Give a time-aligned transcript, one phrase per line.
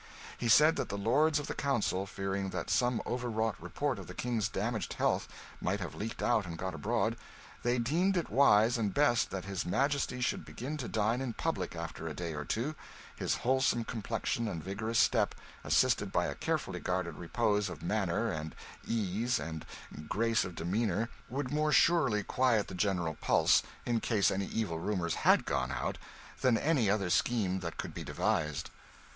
[0.35, 4.15] He said that the Lords of the Council, fearing that some overwrought report of the
[4.15, 5.27] King's damaged health
[5.61, 7.15] might have leaked out and got abroad,
[7.61, 11.75] they deemed it wise and best that his Majesty should begin to dine in public
[11.75, 12.73] after a day or two
[13.15, 18.55] his wholesome complexion and vigorous step, assisted by a carefully guarded repose of manner and
[18.87, 19.67] ease and
[20.09, 25.13] grace of demeanour, would more surely quiet the general pulse in case any evil rumours
[25.13, 25.99] had gone about
[26.41, 28.71] than any other scheme that could be devised.